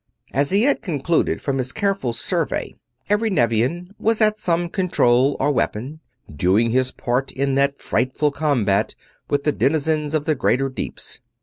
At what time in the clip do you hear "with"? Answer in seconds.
9.29-9.43